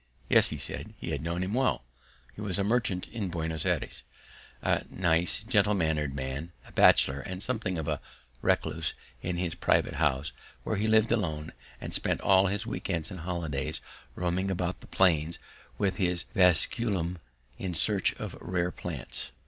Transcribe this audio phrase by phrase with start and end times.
[0.29, 1.83] Yes, he said, he had known him well;
[2.33, 4.01] he was a merchant in Buenos Ayres,
[4.63, 8.01] a nice gentle mannered man, a bachelor and something of a
[8.41, 10.31] recluse in his private house,
[10.63, 13.79] where he lived alone and spent all his week ends and holidays
[14.15, 15.37] roaming about the plains
[15.77, 17.19] with his vasculum
[17.59, 19.29] in search of rare plants.